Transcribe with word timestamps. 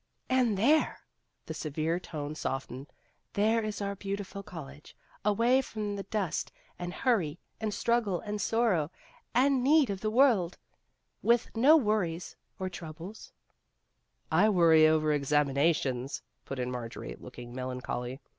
"And 0.41 0.57
there," 0.57 0.99
the 1.45 1.53
severe 1.53 1.99
tones 1.99 2.39
softened," 2.39 2.91
there 3.35 3.61
is 3.63 3.83
our 3.83 3.95
beautiful 3.95 4.41
college, 4.41 4.97
away 5.23 5.61
from 5.61 5.95
the 5.95 6.01
dust 6.01 6.51
and 6.79 6.91
hurry 6.91 7.37
and 7.59 7.71
struggle 7.71 8.19
and 8.19 8.41
sorrow 8.41 8.89
and 9.35 9.63
need 9.63 9.91
of 9.91 10.01
the 10.01 10.09
world, 10.09 10.57
with 11.21 11.55
no 11.55 11.77
worries 11.77 12.35
or 12.57 12.67
troubles" 12.67 13.31
I 14.41 14.49
worry 14.49 14.87
over 14.87 15.13
examinations," 15.13 16.23
put 16.45 16.57
in 16.57 16.71
Marjorie, 16.71 17.17
looking 17.19 17.53
melancholy. 17.53 18.19